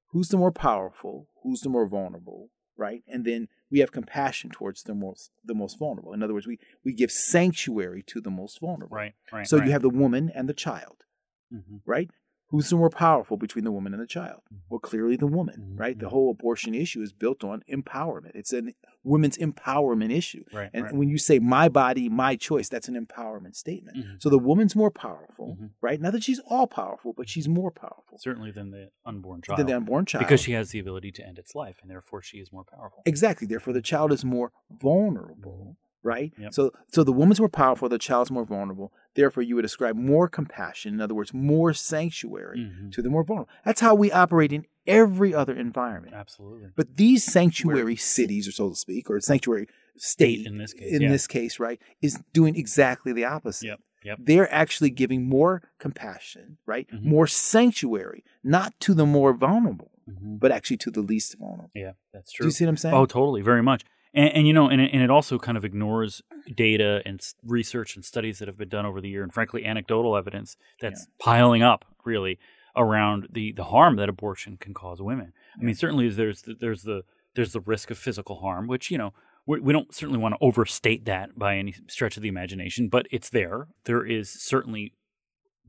who's 0.08 0.28
the 0.28 0.36
more 0.36 0.52
powerful? 0.52 1.28
Who's 1.42 1.62
the 1.62 1.68
more 1.68 1.86
vulnerable? 1.86 2.50
Right? 2.76 3.02
And 3.06 3.24
then 3.24 3.48
we 3.70 3.80
have 3.80 3.92
compassion 3.92 4.50
towards 4.50 4.82
the 4.82 4.94
most 4.94 5.30
the 5.44 5.54
most 5.54 5.78
vulnerable. 5.78 6.12
In 6.12 6.22
other 6.22 6.34
words, 6.34 6.46
we, 6.46 6.58
we 6.84 6.92
give 6.94 7.10
sanctuary 7.10 8.02
to 8.08 8.20
the 8.20 8.30
most 8.30 8.60
vulnerable. 8.60 8.96
Right, 8.96 9.14
right. 9.32 9.46
So 9.46 9.58
right. 9.58 9.66
you 9.66 9.72
have 9.72 9.82
the 9.82 9.90
woman 9.90 10.30
and 10.34 10.48
the 10.48 10.54
child, 10.54 11.04
Mhm. 11.52 11.80
right? 11.84 12.10
Who's 12.52 12.68
the 12.68 12.76
more 12.76 12.90
powerful 12.90 13.38
between 13.38 13.64
the 13.64 13.72
woman 13.72 13.94
and 13.94 14.02
the 14.02 14.06
child? 14.06 14.42
Mhm. 14.52 14.58
Well, 14.68 14.78
clearly 14.78 15.16
the 15.16 15.26
woman, 15.26 15.72
Mhm, 15.74 15.80
right? 15.80 15.98
The 15.98 16.04
mhm. 16.06 16.10
whole 16.10 16.30
abortion 16.30 16.74
issue 16.74 17.00
is 17.00 17.10
built 17.14 17.42
on 17.42 17.64
empowerment. 17.66 18.32
It's 18.34 18.52
a 18.52 18.62
women's 19.02 19.38
empowerment 19.38 20.12
issue. 20.12 20.44
right, 20.52 20.68
And 20.74 20.84
right. 20.84 20.94
when 20.94 21.08
you 21.08 21.16
say 21.16 21.38
my 21.38 21.70
body, 21.70 22.10
my 22.10 22.36
choice, 22.36 22.68
that's 22.68 22.88
an 22.88 22.94
empowerment 23.06 23.56
statement. 23.56 23.96
Mhm. 23.96 24.22
So 24.22 24.28
the 24.28 24.38
woman's 24.38 24.76
more 24.76 24.90
powerful, 24.90 25.56
Mhm. 25.58 25.70
right? 25.80 25.98
Not 25.98 26.12
that 26.12 26.22
she's 26.22 26.40
all 26.40 26.66
powerful, 26.66 27.14
but 27.14 27.26
she's 27.28 27.48
more 27.48 27.70
powerful 27.70 28.18
certainly 28.18 28.50
than 28.50 28.70
the 28.70 28.90
unborn 29.06 29.40
child. 29.40 29.58
than 29.58 29.66
the 29.66 29.76
unborn 29.76 30.04
child. 30.04 30.22
because 30.24 30.40
she 30.40 30.52
has 30.52 30.70
the 30.72 30.78
ability 30.78 31.10
to 31.12 31.26
end 31.26 31.38
its 31.38 31.54
life, 31.54 31.78
and 31.80 31.90
therefore 31.90 32.20
she 32.20 32.36
is 32.38 32.52
more 32.52 32.64
powerful. 32.64 33.02
Exactly. 33.06 33.46
Therefore, 33.46 33.72
the 33.72 33.80
child 33.82 34.12
is 34.12 34.24
more 34.26 34.52
vulnerable, 34.70 35.76
right? 36.02 36.32
Yep. 36.38 36.54
So, 36.54 36.72
so 36.88 37.04
the 37.04 37.12
woman's 37.12 37.38
more 37.40 37.48
powerful, 37.48 37.88
the 37.88 37.98
child's 37.98 38.30
more 38.30 38.44
vulnerable. 38.44 38.92
Therefore, 39.14 39.42
you 39.42 39.54
would 39.56 39.64
ascribe 39.64 39.96
more 39.96 40.28
compassion. 40.28 40.94
In 40.94 41.00
other 41.00 41.14
words, 41.14 41.32
more 41.32 41.72
sanctuary 41.72 42.58
Mhm. 42.58 42.92
to 42.92 43.02
the 43.02 43.10
more 43.10 43.22
vulnerable. 43.24 43.50
That's 43.64 43.80
how 43.80 43.94
we 43.94 44.10
operate 44.10 44.52
in 44.52 44.66
every 44.86 45.32
other 45.34 45.54
environment. 45.54 46.14
Absolutely. 46.14 46.70
But 46.74 46.96
these 46.96 47.24
sanctuary 47.24 47.96
cities, 47.96 48.48
or 48.48 48.52
so 48.52 48.70
to 48.70 48.74
speak, 48.74 49.08
or 49.10 49.20
sanctuary 49.20 49.68
state, 49.96 50.46
in 50.46 50.58
this 50.58 50.72
case, 50.72 50.92
in 50.92 51.02
yeah. 51.02 51.10
this 51.10 51.26
case, 51.26 51.60
right, 51.60 51.80
is 52.00 52.18
doing 52.32 52.56
exactly 52.56 53.12
the 53.12 53.24
opposite. 53.24 53.66
Yep. 53.66 53.80
Yep. 54.04 54.18
They're 54.20 54.52
actually 54.52 54.90
giving 54.90 55.28
more 55.28 55.62
compassion, 55.78 56.58
right? 56.66 56.88
Mhm. 56.90 57.04
More 57.04 57.28
sanctuary, 57.28 58.24
not 58.42 58.74
to 58.80 58.94
the 58.94 59.06
more 59.06 59.32
vulnerable, 59.32 59.92
Mhm. 60.10 60.40
but 60.40 60.50
actually 60.50 60.78
to 60.78 60.90
the 60.90 61.02
least 61.02 61.38
vulnerable. 61.38 61.70
Yeah, 61.74 61.92
that's 62.12 62.32
true. 62.32 62.42
Do 62.44 62.48
you 62.48 62.52
see 62.52 62.64
what 62.64 62.70
I'm 62.70 62.76
saying? 62.78 62.94
Oh, 62.96 63.06
totally, 63.06 63.42
very 63.42 63.62
much. 63.62 63.84
And, 64.14 64.28
and 64.34 64.46
you 64.46 64.52
know, 64.52 64.68
and, 64.68 64.80
it- 64.80 64.90
and 64.92 65.02
it 65.02 65.10
also 65.10 65.38
kind 65.38 65.56
of 65.56 65.64
ignores 65.64 66.22
data 66.54 67.02
and 67.06 67.20
research 67.44 67.96
and 67.96 68.04
studies 68.04 68.38
that 68.38 68.48
have 68.48 68.58
been 68.58 68.68
done 68.68 68.86
over 68.86 69.00
the 69.00 69.08
year, 69.08 69.22
and 69.22 69.32
frankly, 69.32 69.64
anecdotal 69.64 70.16
evidence 70.16 70.56
that's 70.80 71.06
piling 71.18 71.62
up 71.62 71.84
really 72.04 72.38
around 72.74 73.28
the 73.30 73.52
the 73.52 73.64
harm 73.64 73.96
that 73.96 74.08
abortion 74.08 74.56
can 74.56 74.74
cause 74.74 75.00
women. 75.02 75.32
I 75.60 75.62
mean, 75.62 75.74
certainly 75.74 76.08
there's 76.08 76.42
the, 76.42 76.54
there's 76.58 76.82
the 76.82 77.02
there's 77.34 77.52
the 77.52 77.60
risk 77.60 77.90
of 77.90 77.98
physical 77.98 78.40
harm, 78.40 78.66
which 78.66 78.90
you 78.90 78.98
know 78.98 79.12
we, 79.46 79.60
we 79.60 79.72
don't 79.72 79.94
certainly 79.94 80.18
want 80.20 80.34
to 80.34 80.38
overstate 80.44 81.04
that 81.06 81.38
by 81.38 81.56
any 81.56 81.74
stretch 81.88 82.16
of 82.16 82.22
the 82.22 82.28
imagination, 82.28 82.88
but 82.88 83.06
it's 83.10 83.30
there. 83.30 83.68
There 83.84 84.04
is 84.06 84.30
certainly 84.30 84.94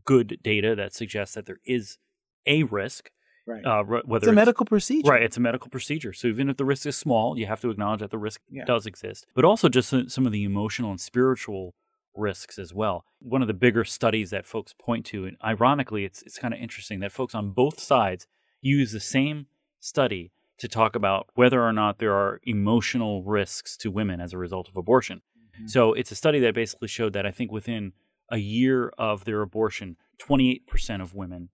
good 0.05 0.39
data 0.43 0.75
that 0.75 0.93
suggests 0.93 1.35
that 1.35 1.45
there 1.45 1.59
is 1.65 1.97
a 2.45 2.63
risk, 2.63 3.09
right. 3.45 3.65
uh, 3.65 3.83
whether 3.83 4.23
it's 4.23 4.27
a 4.27 4.31
medical 4.33 4.65
procedure. 4.65 5.09
Right, 5.11 5.23
it's 5.23 5.37
a 5.37 5.41
medical 5.41 5.69
procedure. 5.69 6.13
So 6.13 6.27
even 6.27 6.49
if 6.49 6.57
the 6.57 6.65
risk 6.65 6.85
is 6.85 6.97
small, 6.97 7.37
you 7.37 7.45
have 7.45 7.61
to 7.61 7.69
acknowledge 7.69 7.99
that 8.01 8.11
the 8.11 8.17
risk 8.17 8.41
Yeah. 8.49 8.65
does 8.65 8.85
exist. 8.85 9.25
But 9.35 9.45
also 9.45 9.69
just 9.69 9.93
some 10.07 10.25
of 10.25 10.31
the 10.31 10.43
emotional 10.43 10.91
and 10.91 10.99
spiritual 11.01 11.75
risks 12.15 12.59
as 12.59 12.73
well. 12.73 13.05
One 13.19 13.41
of 13.41 13.47
the 13.47 13.53
bigger 13.55 13.83
studies 13.83 14.29
that 14.29 14.45
folks 14.45 14.73
point 14.79 15.05
to, 15.07 15.25
and 15.25 15.37
ironically, 15.43 16.05
it's 16.05 16.21
it's 16.21 16.37
kind 16.37 16.53
of 16.53 16.59
interesting 16.59 16.99
that 16.99 17.11
folks 17.11 17.33
on 17.33 17.51
both 17.51 17.79
sides 17.79 18.27
use 18.61 18.91
the 18.91 18.99
same 18.99 19.47
study 19.79 20.31
to 20.59 20.67
talk 20.67 20.95
about 20.95 21.27
whether 21.33 21.61
or 21.63 21.73
not 21.73 21.97
there 21.97 22.13
are 22.13 22.39
emotional 22.43 23.23
risks 23.23 23.75
to 23.77 23.89
women 23.91 24.21
as 24.21 24.31
a 24.31 24.37
result 24.37 24.69
of 24.69 24.77
abortion. 24.77 25.21
Mhm. 25.59 25.69
So 25.69 25.93
it's 25.93 26.11
a 26.11 26.15
study 26.15 26.39
that 26.41 26.53
basically 26.53 26.87
showed 26.87 27.13
that 27.13 27.25
I 27.25 27.31
think 27.31 27.51
within 27.51 27.93
a 28.29 28.37
year 28.37 28.89
of 28.97 29.25
their 29.25 29.41
abortion, 29.41 29.97
28% 30.19 31.01
of 31.01 31.13
women 31.15 31.49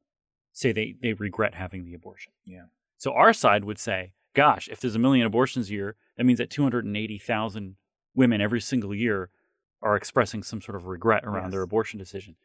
say 0.60 0.72
they, 0.72 0.96
they 1.02 1.14
regret 1.14 1.56
having 1.56 1.86
the 1.86 1.94
abortion. 1.94 2.34
Yeah. 2.46 2.66
So 2.98 3.14
our 3.14 3.32
side 3.34 3.64
would 3.64 3.80
say, 3.80 4.12
gosh, 4.36 4.68
if 4.70 4.80
there's 4.82 4.96
a 4.96 5.00
million 5.00 5.26
abortions 5.26 5.70
a 5.70 5.74
year, 5.74 5.96
that 6.18 6.26
means 6.26 6.38
that 6.40 6.50
280,000 6.50 7.76
women 8.14 8.42
every 8.42 8.60
single 8.62 8.94
year 8.94 9.30
are 9.82 9.96
expressing 9.96 10.44
some 10.44 10.62
sort 10.62 10.76
of 10.76 10.86
regret 10.86 11.24
around 11.24 11.46
Yes. 11.46 11.52
their 11.54 11.62
abortion 11.62 11.98
decision. 11.98 12.36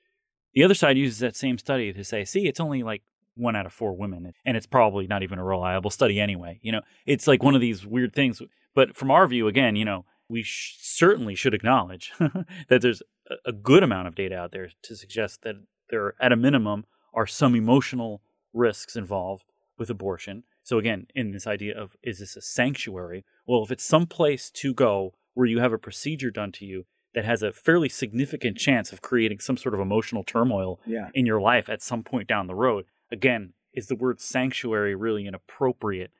The 0.55 0.63
other 0.63 0.75
side 0.75 0.97
uses 0.97 1.19
that 1.19 1.35
same 1.35 1.59
study 1.59 1.93
to 1.93 2.05
say, 2.05 2.25
see, 2.25 2.47
it's 2.47 2.61
only 2.61 2.85
like 2.85 3.03
one 3.35 3.57
out 3.57 3.67
of 3.67 3.73
four 3.73 3.93
women, 3.93 4.33
and 4.45 4.57
it's 4.57 4.67
probably 4.67 5.09
not 5.09 5.25
even 5.25 5.41
a 5.41 5.45
reliable 5.45 5.91
study 5.91 6.21
anyway. 6.21 6.61
You 6.63 6.71
know, 6.71 6.83
it's 7.07 7.27
like 7.27 7.43
one 7.43 7.57
of 7.57 7.61
these 7.61 7.85
weird 7.85 8.13
things. 8.15 8.41
But 8.77 8.95
from 8.97 9.11
our 9.11 9.27
view, 9.27 9.49
again, 9.49 9.75
you 9.75 9.85
know, 9.85 10.05
we 10.29 10.45
sh- 10.45 10.77
certainly 10.81 11.35
should 11.35 11.55
acknowledge 11.55 12.13
that 12.69 12.81
there's 12.81 13.03
a, 13.29 13.35
a 13.47 13.53
good 13.53 13.83
amount 13.83 14.07
of 14.07 14.15
data 14.15 14.37
out 14.37 14.53
there 14.53 14.69
to 14.83 14.95
suggest 14.95 15.43
that 15.43 15.57
there, 15.91 16.05
are, 16.05 16.15
at 16.21 16.31
a 16.31 16.37
minimum, 16.37 16.85
are 17.15 17.27
some 17.27 17.55
emotional 17.55 18.21
risks 18.53 18.97
involved 18.97 19.45
with 19.79 19.91
abortion. 19.91 20.45
So 20.63 20.79
again, 20.79 21.07
in 21.15 21.33
this 21.33 21.47
idea 21.47 21.77
of 21.79 21.97
is 22.03 22.19
this 22.21 22.37
a 22.37 22.41
sanctuary? 22.41 23.25
Well, 23.47 23.63
if 23.65 23.71
it's 23.71 23.85
some 23.85 24.07
place 24.07 24.51
to 24.51 24.73
go 24.75 25.15
where 25.35 25.47
you 25.47 25.59
have 25.61 25.73
a 25.73 25.79
procedure 25.79 26.31
done 26.31 26.53
to 26.53 26.65
you 26.65 26.87
that 27.15 27.25
has 27.25 27.43
a 27.43 27.53
fairly 27.53 27.89
significant 27.89 28.57
chance 28.57 28.93
of 28.93 29.03
creating 29.03 29.41
some 29.41 29.57
sort 29.57 29.75
of 29.75 29.81
emotional 29.81 30.25
turmoil 30.25 30.81
Yeah. 30.87 31.09
in 31.15 31.27
your 31.27 31.41
life 31.41 31.69
at 31.69 31.83
some 31.83 32.03
point 32.03 32.29
down 32.29 32.47
the 32.47 32.55
road, 32.55 32.87
again, 33.11 33.53
is 33.73 33.89
the 33.89 33.97
word 33.97 34.21
sanctuary 34.21 34.95
really 34.95 35.27
an 35.27 35.35
appropriate 35.35 36.11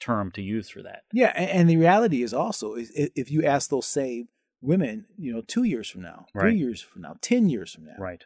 term 0.00 0.30
to 0.32 0.42
use 0.42 0.68
for 0.68 0.82
that? 0.82 1.02
Yeah, 1.12 1.28
and, 1.36 1.68
the 1.68 1.76
reality 1.76 2.22
is 2.22 2.32
also 2.34 2.74
is 2.74 2.90
if 2.94 3.30
you 3.30 3.44
ask 3.44 3.70
those 3.70 3.86
same 3.86 4.28
women, 4.60 5.06
you 5.16 5.32
know, 5.32 5.40
two 5.40 5.62
years 5.62 5.88
from 5.88 6.02
now, 6.02 6.26
three 6.32 6.42
Right. 6.50 6.56
years 6.56 6.80
from 6.80 7.02
now, 7.02 7.16
ten 7.20 7.48
years 7.48 7.74
from 7.74 7.84
now, 7.84 7.94
Right. 7.98 8.24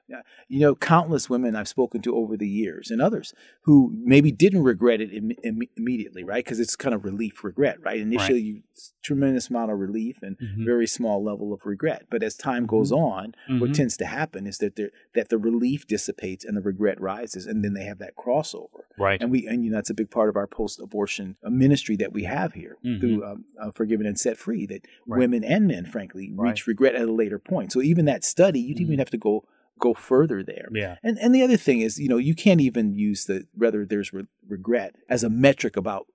you 0.49 0.61
know, 0.61 0.75
countless 0.75 1.29
women 1.29 1.55
I've 1.55 1.69
spoken 1.69 2.01
to 2.03 2.15
over 2.17 2.37
the 2.37 2.49
years 2.49 2.91
and 2.91 3.03
others 3.03 3.35
who 3.63 3.93
maybe 4.03 4.33
didn't 4.33 4.63
regret 4.63 5.01
it 5.03 5.13
Im- 5.13 5.33
Im- 5.45 5.61
immediately, 5.77 6.25
right? 6.25 6.43
Because 6.45 6.59
it's 6.59 6.75
kind 6.75 6.95
of 6.95 7.05
relief 7.05 7.45
regret, 7.45 7.79
right? 7.85 8.01
Initially, 8.01 8.41
you 8.41 8.63
tremendous 9.03 9.51
amount 9.51 9.71
of 9.71 9.79
relief 9.79 10.23
and 10.23 10.39
Mhm. 10.39 10.65
very 10.65 10.87
small 10.87 11.23
level 11.23 11.53
of 11.53 11.67
regret. 11.67 12.07
But 12.11 12.23
as 12.23 12.35
time 12.37 12.67
goes 12.67 12.91
on, 12.93 13.35
what 13.59 13.71
Mhm. 13.71 13.75
tends 13.75 13.97
to 13.99 14.07
happen 14.07 14.47
is 14.47 14.59
that 14.59 14.77
there, 14.77 14.91
that 15.15 15.29
the 15.29 15.39
relief 15.39 15.87
dissipates 15.87 16.45
and 16.45 16.57
the 16.57 16.61
regret 16.63 17.01
rises, 17.01 17.47
and 17.47 17.63
then 17.65 17.75
they 17.75 17.85
have 17.85 17.99
that 17.99 18.17
crossover. 18.17 18.85
Right. 18.99 19.21
And 19.21 19.31
we, 19.31 19.47
and 19.47 19.65
you 19.65 19.71
know, 19.71 19.77
that's 19.77 19.91
a 19.91 19.95
big 19.95 20.11
part 20.11 20.29
of 20.29 20.37
our 20.37 20.47
post-abortion 20.47 21.37
uh, 21.43 21.51
ministry 21.51 21.97
that 21.97 22.13
we 22.13 22.25
have 22.25 22.55
here 22.55 22.77
Mhm. 22.85 23.01
through 23.01 23.25
um, 23.25 23.45
uh, 23.61 23.71
Forgiven 23.73 24.07
and 24.07 24.19
Set 24.19 24.37
Free. 24.39 24.67
That 24.67 24.87
Right. 25.07 25.19
women 25.19 25.45
and 25.45 25.67
men, 25.67 25.85
frankly, 25.87 26.22
Right. 26.35 26.51
reach 26.51 26.67
regret 26.67 26.95
at 26.95 27.09
a 27.09 27.13
later 27.13 27.39
point. 27.39 27.73
So 27.73 27.81
even 27.83 28.05
that 28.07 28.25
study, 28.25 28.61
you'd 28.61 28.81
even 28.81 28.97
Mhm. 28.97 28.99
have 28.99 29.11
to 29.11 29.19
go 29.19 29.45
go 29.79 29.95
further 29.95 30.45
there. 30.45 30.69
yeah. 30.73 30.97
And 31.03 31.19
and 31.19 31.35
the 31.35 31.43
other 31.43 31.57
thing 31.57 31.81
is, 31.81 31.99
you 31.99 32.09
know, 32.09 32.17
you 32.19 32.35
can't 32.37 32.61
even 32.61 32.95
use 32.95 33.25
the 33.25 33.47
whether 33.53 33.85
there's 33.85 34.13
re- 34.13 34.27
regret 34.47 34.95
as 35.09 35.25
a 35.25 35.31
metric 35.31 35.77
about 35.77 36.07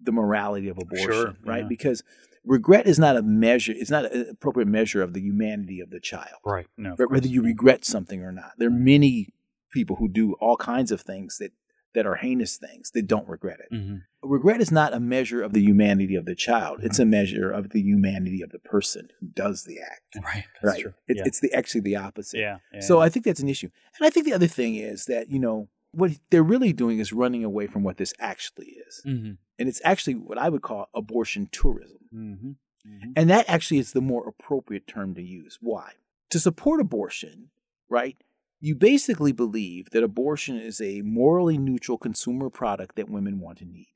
the 0.00 0.12
morality 0.12 0.68
of 0.68 0.76
abortion, 0.78 1.10
Sure, 1.12 1.34
right? 1.44 1.62
yeah. 1.62 1.68
Because 1.68 2.02
regret 2.44 2.86
is 2.86 2.98
not 2.98 3.16
a 3.16 3.22
measure. 3.22 3.72
It's 3.74 3.90
not 3.90 4.12
an 4.12 4.26
appropriate 4.30 4.66
measure 4.68 5.00
of 5.02 5.14
the 5.14 5.20
humanity 5.22 5.80
of 5.80 5.88
the 5.90 6.00
child 6.00 6.36
Right. 6.44 6.66
No. 6.76 6.90
whether 6.96 7.06
course. 7.08 7.26
you 7.28 7.42
regret 7.42 7.84
something 7.86 8.22
or 8.22 8.30
not. 8.32 8.52
There 8.58 8.68
are 8.68 8.70
many 8.70 9.32
people 9.72 9.96
who 9.96 10.08
do 10.08 10.34
all 10.34 10.56
kinds 10.56 10.92
of 10.92 11.00
things 11.00 11.38
that 11.38 11.52
that 11.98 12.06
are 12.06 12.14
heinous 12.14 12.56
things 12.56 12.92
that 12.92 13.08
don't 13.08 13.28
regret 13.28 13.58
it. 13.58 13.74
Mhm. 13.74 14.02
Regret 14.22 14.60
is 14.60 14.70
not 14.70 14.94
a 14.94 15.00
measure 15.00 15.42
of 15.42 15.52
the 15.52 15.60
humanity 15.60 16.14
of 16.14 16.26
the 16.26 16.36
child. 16.36 16.78
It's 16.84 17.00
a 17.00 17.04
measure 17.04 17.50
of 17.50 17.70
the 17.70 17.80
humanity 17.80 18.40
of 18.40 18.50
the 18.50 18.60
person 18.60 19.08
who 19.18 19.26
does 19.26 19.64
the 19.64 19.80
act. 19.80 20.02
Right. 20.22 20.44
That's 20.62 20.74
right. 20.74 20.82
True. 20.82 20.94
It, 21.08 21.16
yeah. 21.16 21.22
It's 21.26 21.40
the 21.40 21.52
actually 21.52 21.80
the 21.82 21.96
opposite. 21.96 22.38
yeah. 22.38 22.58
yeah. 22.72 22.80
So 22.80 23.00
I 23.00 23.08
think 23.08 23.24
that's 23.24 23.40
an 23.40 23.48
issue. 23.48 23.68
And 23.98 24.06
I 24.06 24.10
think 24.10 24.26
the 24.26 24.32
other 24.32 24.46
thing 24.46 24.76
is 24.76 25.06
that, 25.06 25.28
you 25.30 25.40
know, 25.40 25.68
what 25.92 26.12
they're 26.30 26.42
really 26.42 26.72
doing 26.72 26.98
is 27.00 27.12
running 27.12 27.42
away 27.44 27.66
from 27.66 27.82
what 27.82 27.96
this 27.96 28.12
actually 28.20 28.76
is. 28.88 29.02
Mm-hmm. 29.06 29.32
And 29.58 29.68
it's 29.68 29.80
actually 29.84 30.14
what 30.14 30.38
I 30.38 30.48
would 30.48 30.62
call 30.62 30.88
abortion 30.94 31.48
tourism. 31.50 31.98
Mm-hmm. 32.14 32.50
Mm-hmm. 32.86 33.10
And 33.16 33.30
that 33.30 33.48
actually 33.48 33.78
is 33.78 33.92
the 33.92 34.00
more 34.00 34.28
appropriate 34.28 34.86
term 34.86 35.14
to 35.14 35.22
use. 35.22 35.58
Why? 35.60 35.92
To 36.30 36.38
support 36.38 36.80
abortion, 36.80 37.50
right? 37.88 38.16
You 38.60 38.74
basically 38.74 39.32
believe 39.32 39.90
that 39.90 40.02
abortion 40.02 40.56
is 40.58 40.80
a 40.80 41.02
morally 41.02 41.58
neutral 41.58 41.96
consumer 41.98 42.50
product 42.50 42.96
that 42.96 43.08
women 43.08 43.38
want 43.40 43.60
and 43.60 43.72
need. 43.72 43.86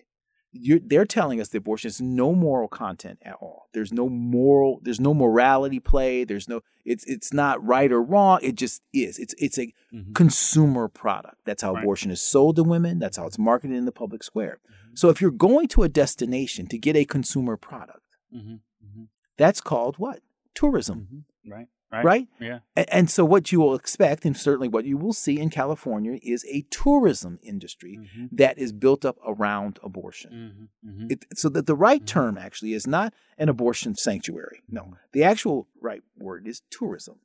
You're, 0.55 0.81
they're 0.85 1.07
telling 1.07 1.41
us 1.41 1.49
that 1.49 1.59
abortion 1.59 1.89
has 1.89 2.01
no 2.01 2.35
moral 2.35 2.69
content 2.69 3.19
at 3.25 3.35
all. 3.41 3.69
There's 3.73 3.91
no 3.91 4.09
moral. 4.11 4.81
There's 4.83 5.01
no 5.01 5.15
morality 5.15 5.81
play. 5.81 6.25
There's 6.25 6.47
no. 6.47 6.61
It's 6.85 7.05
it's 7.07 7.33
not 7.33 7.65
right 7.65 7.91
or 7.91 8.03
wrong. 8.03 8.39
It 8.43 8.57
just 8.57 8.83
is. 8.93 9.19
It's 9.19 9.35
it's 9.39 9.59
a 9.59 9.73
Mhm. 9.95 10.15
consumer 10.15 10.89
product. 10.89 11.39
That's 11.47 11.63
how 11.63 11.73
Right. 11.73 11.83
abortion 11.83 12.11
is 12.11 12.21
sold 12.21 12.57
to 12.57 12.65
women. 12.65 12.99
That's 12.99 13.17
how 13.17 13.27
it's 13.27 13.39
marketed 13.39 13.77
in 13.79 13.87
the 13.87 13.93
public 13.93 14.23
square. 14.23 14.61
So 14.95 15.09
if 15.09 15.23
you're 15.23 15.31
going 15.31 15.69
to 15.69 15.85
a 15.85 15.89
destination 15.89 16.67
to 16.67 16.77
get 16.79 16.97
a 16.97 17.07
consumer 17.07 17.57
product, 17.57 18.03
Mm-hmm. 18.33 18.53
Mm-hmm. 18.87 19.05
that's 19.39 19.63
called 19.63 19.97
what? 19.99 20.21
Tourism, 20.55 21.09
Mm-hmm. 21.47 21.51
Right. 21.51 21.69
Right. 21.93 22.05
right? 22.05 22.29
Yeah. 22.41 22.61
And, 22.75 23.11
so 23.11 23.23
what 23.25 23.53
you 23.53 23.61
will 23.61 23.75
expect, 23.75 24.25
and 24.25 24.35
certainly 24.37 24.69
what 24.69 24.87
you 24.87 24.97
will 24.97 25.13
see 25.13 25.39
in 25.39 25.51
California, 25.51 26.19
is 26.23 26.45
a 26.51 26.63
tourism 26.71 27.39
industry 27.43 27.99
Mm-hmm. 28.01 28.27
that 28.37 28.57
is 28.59 28.73
built 28.73 29.05
up 29.05 29.19
around 29.27 29.79
abortion. 29.83 30.31
Mm-hmm. 30.85 30.89
Mm-hmm. 30.91 31.07
It, 31.11 31.27
so 31.35 31.49
that 31.51 31.67
the 31.67 31.77
right 31.77 32.03
Mhm. 32.03 32.07
term 32.07 32.39
actually 32.39 32.73
is 32.73 32.87
not 32.87 33.13
an 33.37 33.49
abortion 33.51 33.95
sanctuary. 33.95 34.63
No, 34.69 34.83
Mhm. 34.83 34.97
the 35.13 35.23
actual 35.25 35.69
right 35.81 36.03
word 36.19 36.47
is 36.47 36.63
tourism. 36.71 37.17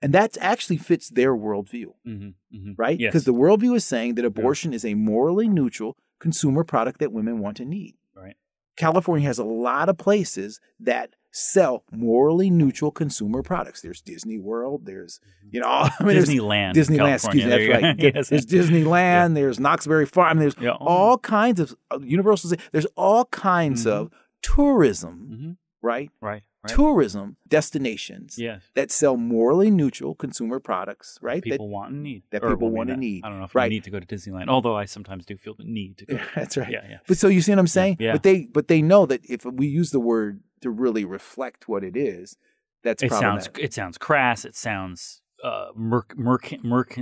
And 0.00 0.12
that 0.12 0.36
actually 0.40 0.78
fits 0.78 1.08
their 1.08 1.34
worldview, 1.36 1.94
hmm 2.04 2.28
hmm 2.52 2.72
right? 2.76 2.98
Yes. 2.98 3.10
Because 3.10 3.24
the 3.24 3.34
worldview 3.34 3.74
is 3.76 3.84
saying 3.84 4.14
that 4.16 4.24
abortion 4.24 4.72
is 4.74 4.84
a 4.84 4.94
morally 4.94 5.48
neutral 5.48 5.96
consumer 6.20 6.64
product 6.64 6.98
that 7.00 7.12
women 7.12 7.38
want 7.40 7.58
and 7.60 7.70
need. 7.70 7.94
Right. 8.14 8.36
California 8.76 9.26
has 9.26 9.38
a 9.38 9.44
lot 9.44 9.88
of 9.88 9.98
places 9.98 10.60
that 10.80 11.14
sell 11.34 11.82
morally 11.90 12.50
neutral 12.50 12.90
consumer 12.90 13.42
products. 13.42 13.80
There's 13.80 14.00
Disney 14.02 14.38
World. 14.38 14.84
There's, 14.84 15.18
you 15.50 15.60
know, 15.60 15.66
I 15.68 15.90
mean, 16.04 16.16
Disneyland. 16.16 16.74
Disneyland. 16.74 17.14
Excuse 17.14 17.44
me, 17.44 17.50
that's 17.50 17.82
right. 17.82 17.98
go. 17.98 18.10
There's 18.12 18.30
Yes. 18.30 18.44
Disneyland. 18.46 19.34
There's 19.34 19.58
Knott's 19.58 19.86
Berry 19.86 20.06
Farm. 20.06 20.38
There's 20.38 20.54
Yeah. 20.60 20.72
all 20.72 21.16
kinds 21.18 21.58
of 21.58 21.74
uh, 21.90 21.98
Universal. 22.02 22.52
There's 22.70 22.86
all 22.96 23.24
kinds 23.24 23.84
Mhm. 23.86 23.90
of 23.90 24.10
tourism, 24.42 25.28
Mhm. 25.32 25.56
right? 25.82 26.10
Right. 26.20 26.42
Right. 26.64 26.74
Tourism 26.76 27.36
destinations 27.48 28.38
Yes. 28.38 28.62
that 28.74 28.92
sell 28.92 29.16
morally 29.16 29.68
neutral 29.70 30.14
consumer 30.14 30.60
products, 30.60 31.18
right? 31.20 31.42
That- 31.42 31.50
People 31.50 31.68
want 31.68 31.92
and 31.92 32.02
need. 32.04 32.22
that 32.30 32.44
Or, 32.44 32.50
people 32.50 32.68
I 32.68 32.70
want 32.70 32.90
and 32.90 32.98
I- 32.98 33.00
need. 33.00 33.24
I 33.24 33.28
don't 33.30 33.38
know 33.38 33.46
if 33.46 33.54
Right. 33.54 33.68
we 33.68 33.76
need 33.76 33.84
to 33.84 33.90
go 33.90 33.98
to 33.98 34.06
Disneyland, 34.06 34.46
although 34.48 34.76
I 34.76 34.84
sometimes 34.84 35.26
do 35.26 35.36
feel 35.36 35.54
the 35.54 35.64
need 35.64 35.96
to 35.98 36.06
go. 36.06 36.20
that's 36.36 36.56
right. 36.56 36.70
Yeah, 36.70 36.84
yeah. 36.88 36.98
But 37.08 37.16
so 37.18 37.26
you 37.26 37.40
see 37.40 37.50
what 37.50 37.58
I'm 37.58 37.66
saying? 37.66 37.96
yeah. 37.98 38.12
But 38.12 38.22
they 38.22 38.44
but 38.44 38.68
they 38.68 38.80
know 38.82 39.06
that 39.06 39.22
if 39.28 39.44
we 39.44 39.66
use 39.66 39.90
the 39.90 39.98
word 39.98 40.40
to 40.62 40.70
really 40.70 41.04
reflect 41.04 41.68
what 41.68 41.84
it 41.84 41.96
is, 41.96 42.36
that's 42.82 43.02
It 43.02 43.12
sounds 43.12 43.48
it 43.58 43.72
sounds 43.72 43.98
crass. 43.98 44.44
It 44.44 44.56
sounds 44.56 45.22
uh 45.42 45.68
merc, 45.74 46.16
merc, 46.16 46.54
merc, 46.64 46.96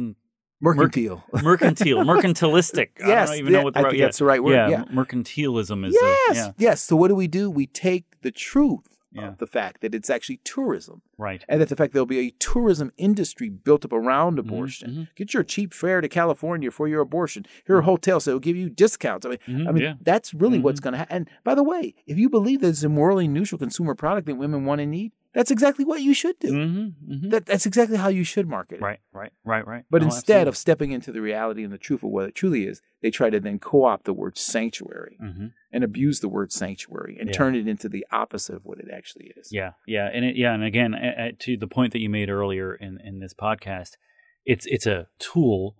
mercantile. 0.61 1.25
mercantile, 1.43 2.05
mercantilistic. 2.05 2.89
I 3.03 3.27
don't 3.27 3.37
even 3.37 3.53
yeah, 3.53 3.59
know 3.59 3.65
what 3.65 3.75
the 3.75 3.81
I 3.81 3.83
right, 3.83 3.91
think 3.91 4.01
yeah. 4.01 4.07
that's 4.07 4.19
the 4.19 4.25
right 4.25 4.43
word, 4.43 4.71
yeah. 4.71 4.85
mercantilism 4.93 5.87
is. 5.87 5.97
yes, 6.01 6.31
A, 6.31 6.35
yeah, 6.35 6.53
yes. 6.59 6.83
So 6.83 6.97
what 6.97 7.09
do 7.09 7.15
we 7.15 7.27
do? 7.27 7.51
We 7.51 7.67
take 7.67 8.21
the 8.23 8.31
truth 8.31 8.90
Yeah. 9.13 9.35
the 9.39 9.47
fact 9.47 9.81
that 9.81 9.93
it's 9.95 10.09
actually 10.09 10.39
tourism, 10.45 11.03
right. 11.19 11.45
and 11.49 11.61
that 11.61 11.69
the 11.69 11.75
fact 11.75 11.93
there'll 11.93 12.07
be 12.07 12.21
a 12.21 12.31
tourism 12.39 12.93
industry 12.97 13.49
built 13.49 13.85
up 13.85 13.93
around 13.93 14.39
Mm-hmm, 14.39 14.49
abortion. 14.49 15.09
Get 15.17 15.35
your 15.35 15.43
cheap 15.43 15.75
fare 15.75 16.01
to 16.01 16.09
California 16.09 16.71
for 16.71 16.87
your 16.87 17.01
abortion. 17.01 17.45
Here 17.67 17.77
are 17.77 17.83
hotels 17.83 18.25
that 18.27 18.33
will 18.33 18.39
give 18.39 18.57
you 18.57 18.71
discounts. 18.71 19.27
I 19.27 19.31
mean, 19.31 19.39
Mhm, 19.49 19.69
I 19.69 19.73
mean, 19.73 19.83
yeah. 19.83 19.95
that's 20.01 20.33
really 20.33 20.59
Mhm. 20.59 20.63
what's 20.63 20.79
going 20.81 20.93
to 20.93 20.99
happen. 20.99 21.17
And 21.17 21.31
by 21.43 21.55
the 21.57 21.65
way, 21.65 21.95
if 22.07 22.19
you 22.19 22.29
believe 22.29 22.61
that 22.61 22.69
it's 22.69 22.85
a 22.85 22.89
morally 22.89 23.27
neutral 23.27 23.59
consumer 23.59 23.95
product 23.97 24.27
that 24.29 24.37
women 24.37 24.65
want 24.65 24.81
and 24.81 24.91
need, 24.93 25.11
that's 25.33 25.51
exactly 25.51 25.85
what 25.85 26.03
you 26.03 26.13
should 26.15 26.39
do. 26.39 26.53
Mm-hmm, 26.53 27.13
mm-hmm. 27.13 27.29
That, 27.31 27.47
that's 27.47 27.67
exactly 27.67 27.97
how 27.97 28.09
you 28.09 28.25
should 28.25 28.49
market 28.49 28.77
it. 28.77 28.83
Right, 28.83 28.99
right, 29.13 29.33
right, 29.45 29.67
right. 29.67 29.85
But 29.91 30.03
No, 30.03 30.07
instead 30.07 30.49
of 30.49 30.57
stepping 30.57 30.91
into 30.93 31.13
the 31.13 31.21
reality 31.21 31.63
and 31.63 31.73
the 31.73 31.79
truth 31.79 32.03
of 32.03 32.11
what 32.11 32.27
it 32.29 32.35
truly 32.35 32.67
is, 32.67 32.83
they 33.03 33.11
try 33.11 33.31
to 33.31 33.39
then 33.41 33.59
co-opt 33.59 34.05
the 34.05 34.13
word 34.13 34.37
sanctuary 34.39 35.17
hmm 35.21 35.47
and 35.73 35.85
abuse 35.85 36.19
the 36.19 36.29
word 36.29 36.51
sanctuary 36.51 37.17
and 37.21 37.29
Yeah. 37.29 37.37
turn 37.37 37.55
it 37.55 37.69
into 37.69 37.89
the 37.89 38.05
opposite 38.11 38.57
of 38.57 38.65
what 38.65 38.81
it 38.81 38.89
actually 38.93 39.33
is. 39.37 39.51
Yeah, 39.53 39.73
yeah, 39.87 40.11
and 40.13 40.25
it, 40.25 40.35
yeah, 40.37 40.53
and 40.53 40.65
again, 40.65 40.95
a- 40.95 41.29
a- 41.29 41.33
to 41.45 41.57
the 41.57 41.69
point 41.69 41.93
that 41.93 42.01
you 42.01 42.09
made 42.11 42.29
earlier 42.29 42.75
in 42.75 42.99
in 43.05 43.21
this 43.21 43.35
podcast, 43.35 43.91
it's 44.45 44.67
it's 44.67 44.87
a 44.87 45.07
tool 45.21 45.77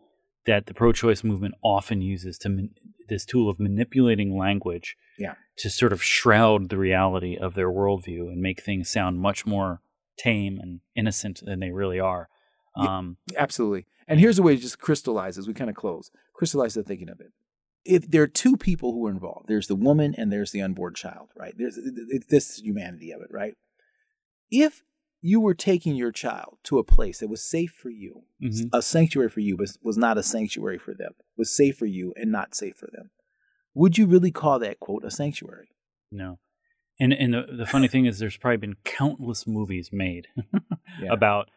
that 0.47 0.67
the 0.67 0.75
pro-choice 0.75 1.25
movement 1.25 1.55
often 1.63 2.01
uses 2.01 2.39
to 2.39 2.69
this 3.11 3.27
tool 3.27 3.51
of 3.51 3.61
manipulating 3.61 4.37
language, 4.39 4.97
Yeah. 5.19 5.35
to 5.59 5.69
sort 5.69 5.93
of 5.93 6.03
shroud 6.03 6.71
the 6.71 6.79
reality 6.79 7.37
of 7.37 7.53
their 7.55 7.69
worldview 7.71 8.29
and 8.33 8.41
make 8.41 8.63
things 8.63 8.89
sound 8.89 9.21
much 9.21 9.45
more 9.45 9.83
tame 10.17 10.59
and 10.59 10.81
innocent 10.95 11.41
than 11.45 11.61
they 11.61 11.71
really 11.71 12.01
are. 12.01 12.29
Yeah. 12.79 12.99
Um, 12.99 13.17
Absolutely. 13.37 13.85
And 14.09 14.19
here's 14.19 14.39
a 14.39 14.43
way 14.43 14.57
to 14.57 14.63
just 14.63 14.79
crystallize 14.79 15.37
as 15.37 15.47
we 15.47 15.53
kind 15.55 15.69
of 15.71 15.77
close. 15.77 16.11
Crystallize 16.35 16.75
the 16.75 16.83
thinking 16.83 17.09
of 17.11 17.21
it. 17.21 17.33
If 17.85 18.11
there 18.11 18.23
are 18.23 18.27
two 18.27 18.57
people 18.57 18.93
who 18.93 19.07
are 19.07 19.11
involved, 19.11 19.49
there's 19.49 19.67
the 19.69 19.75
woman 19.77 20.15
and 20.17 20.33
there's 20.33 20.51
the 20.53 20.63
unborn 20.63 20.95
child, 20.95 21.31
right? 21.37 21.55
There's 21.57 21.79
it's 21.79 22.27
this 22.27 22.59
humanity 22.59 23.11
of 23.13 23.21
it, 23.23 23.29
right? 23.31 23.55
If 24.51 24.83
you 25.23 25.41
were 25.41 25.55
taking 25.55 25.97
your 25.97 26.13
child 26.13 26.59
to 26.65 26.79
a 26.79 26.85
place 26.85 27.19
that 27.19 27.29
was 27.29 27.43
safe 27.43 27.73
for 27.73 27.91
you, 27.91 28.23
mhm. 28.43 28.71
a 28.73 28.81
sanctuary 28.81 29.29
for 29.29 29.41
you, 29.41 29.57
but 29.57 29.69
was 29.83 29.99
not 29.99 30.19
a 30.19 30.23
sanctuary 30.23 30.79
for 30.79 30.95
them, 30.95 31.13
was 31.37 31.55
safe 31.55 31.77
for 31.77 31.87
you 31.87 32.13
and 32.17 32.33
not 32.33 32.55
safe 32.55 32.77
for 32.77 32.89
them, 32.93 33.11
would 33.75 33.99
you 33.99 34.07
really 34.07 34.31
call 34.31 34.59
that 34.59 34.81
quote 34.81 35.05
a 35.05 35.11
sanctuary? 35.11 35.69
No. 36.11 36.39
And 36.99 37.13
and 37.13 37.33
the, 37.33 37.47
the 37.51 37.67
funny 37.67 37.89
thing 37.89 38.07
is 38.07 38.19
there's 38.19 38.37
probably 38.37 38.59
been 38.59 38.77
countless 38.85 39.47
movies 39.47 39.91
made 39.93 40.29
Yeah. 41.01 41.13
about 41.13 41.51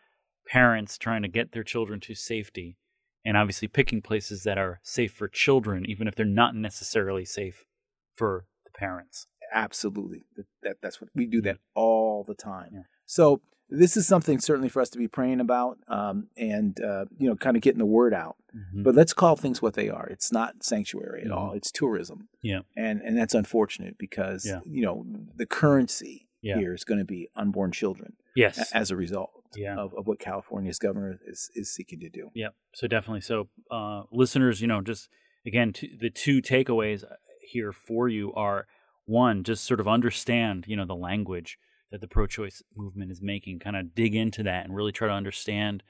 parents 0.48 0.98
trying 0.98 1.22
to 1.24 1.28
get 1.28 1.52
their 1.52 1.64
children 1.64 2.00
to 2.02 2.16
safety 2.16 2.78
and 3.26 3.36
obviously 3.36 3.68
picking 3.68 4.02
places 4.02 4.44
that 4.44 4.58
are 4.58 4.80
safe 4.84 5.12
for 5.14 5.28
children 5.28 5.86
even 5.90 6.08
if 6.08 6.16
they're 6.16 6.26
not 6.26 6.56
necessarily 6.56 7.26
safe 7.26 7.66
for 8.14 8.46
the 8.66 8.72
parents. 8.78 9.28
Absolutely. 9.54 10.24
That, 10.36 10.46
that 10.62 10.76
that's 10.82 11.02
what 11.02 11.10
we 11.16 11.26
do 11.26 11.42
that 11.42 11.58
all 11.76 12.24
the 12.24 12.36
time. 12.36 12.70
Yeah. 12.74 12.82
So 13.06 13.42
this 13.70 13.98
is 13.98 14.06
something 14.08 14.40
certainly 14.40 14.70
for 14.70 14.82
us 14.82 14.90
to 14.92 14.98
be 14.98 15.08
praying 15.08 15.40
about, 15.40 15.78
um, 15.88 16.28
and 16.38 16.80
uh, 16.82 17.06
you 17.18 17.28
know, 17.28 17.36
kind 17.36 17.56
of 17.58 17.62
getting 17.64 17.80
the 17.80 17.86
word 17.86 18.14
out. 18.14 18.36
Mhm. 18.56 18.84
But 18.84 18.94
let's 18.96 19.14
call 19.14 19.36
things 19.36 19.62
what 19.62 19.74
they 19.74 19.90
are. 19.90 20.08
It's 20.08 20.32
not 20.32 20.64
sanctuary 20.64 21.22
at 21.24 21.28
Mhm. 21.30 21.36
all. 21.36 21.54
It's 21.54 21.72
tourism, 21.72 22.30
Yeah. 22.42 22.62
and 22.78 23.02
and 23.02 23.18
that's 23.18 23.34
unfortunate 23.34 23.98
because 23.98 24.46
Yeah. 24.46 24.60
you 24.66 24.84
know 24.84 25.06
the 25.36 25.46
currency 25.46 26.28
Yeah. 26.42 26.58
here 26.60 26.74
is 26.74 26.84
going 26.84 27.00
to 27.00 27.06
be 27.06 27.30
unborn 27.36 27.72
children 27.72 28.14
Yes. 28.36 28.72
as 28.74 28.92
a 28.92 28.96
result 28.96 29.32
Yeah. 29.56 29.76
of, 29.78 29.94
of 29.96 30.08
what 30.08 30.20
California's 30.20 30.78
governor 30.78 31.20
is 31.26 31.50
is 31.56 31.74
seeking 31.74 32.00
to 32.02 32.10
do. 32.10 32.30
Yeah, 32.36 32.50
so 32.74 32.88
definitely. 32.88 33.22
So, 33.22 33.50
uh, 33.72 34.04
listeners, 34.12 34.62
you 34.62 34.68
know, 34.68 34.82
just 34.82 35.10
again, 35.46 35.74
t- 35.74 35.96
the 35.96 36.10
two 36.10 36.42
takeaways 36.42 37.04
uh, 37.04 37.16
here 37.42 37.72
for 37.72 38.08
you 38.10 38.34
are 38.34 38.68
one, 39.06 39.44
just 39.44 39.64
sort 39.66 39.80
of 39.80 39.88
understand, 39.88 40.66
you 40.68 40.76
know, 40.78 40.86
the 40.86 40.96
language 40.96 41.58
that 41.94 42.02
the 42.02 42.08
pro-choice 42.08 42.64
movement 42.76 43.12
is 43.12 43.22
making. 43.22 43.60
Kind 43.60 43.76
of 43.76 43.94
dig 43.94 44.16
into 44.16 44.42
that 44.44 44.66
and 44.66 44.76
really 44.76 44.92
try 44.92 45.08
to 45.08 45.14
understand 45.14 45.84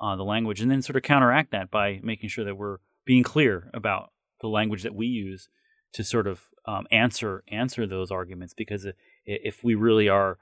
uh, 0.00 0.16
the 0.16 0.24
language, 0.24 0.62
and 0.62 0.70
then 0.70 0.80
sort 0.80 0.96
of 0.96 1.02
counteract 1.02 1.52
that 1.52 1.70
by 1.70 2.00
making 2.02 2.30
sure 2.30 2.46
that 2.46 2.56
we're 2.56 2.78
being 3.04 3.22
clear 3.22 3.70
about 3.74 4.10
the 4.40 4.48
language 4.48 4.82
that 4.82 4.94
we 4.94 5.06
use 5.06 5.50
to 5.92 6.02
sort 6.02 6.26
of 6.26 6.44
um, 6.66 6.86
answer 6.90 7.44
answer 7.48 7.86
those 7.86 8.10
arguments. 8.10 8.54
Because 8.54 8.86
if 9.26 9.62
we 9.62 9.74
really 9.74 10.08
are 10.08 10.38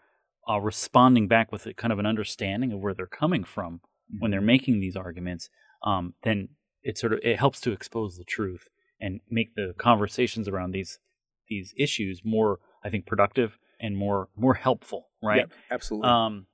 uh, 0.49 0.61
responding 0.61 1.27
back 1.27 1.51
with 1.51 1.67
a 1.67 1.75
kind 1.75 1.93
of 1.93 1.99
an 1.99 2.07
understanding 2.07 2.73
of 2.73 2.79
where 2.79 2.95
they're 2.95 3.07
coming 3.07 3.43
from 3.43 3.81
when 4.21 4.31
they're 4.31 4.41
making 4.41 4.79
these 4.79 4.97
arguments, 4.97 5.51
um, 5.83 6.15
then 6.23 6.51
it 6.85 6.97
sort 6.97 7.13
of 7.13 7.19
it 7.25 7.41
helps 7.41 7.61
to 7.63 7.73
expose 7.73 8.17
the 8.17 8.25
truth 8.25 8.69
and 9.01 9.21
make 9.29 9.57
the 9.57 9.75
conversations 9.79 10.47
around 10.47 10.71
these 10.71 11.01
these 11.49 11.75
issues 11.77 12.21
more, 12.25 12.61
I 12.85 12.91
think, 12.91 13.05
productive 13.05 13.59
and 13.81 13.97
more 13.97 14.29
more 14.37 14.55
helpful, 14.55 15.09
right? 15.23 15.39
Yep, 15.39 15.53
absolutely. 15.71 16.09
Um, 16.09 16.47